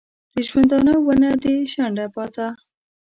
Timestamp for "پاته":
2.13-2.47